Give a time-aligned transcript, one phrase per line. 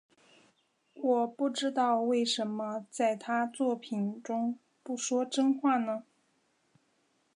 [0.99, 6.05] 我不知道为什么在他作品中不说真话呢？